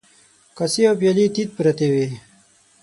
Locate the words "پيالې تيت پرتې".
0.99-1.87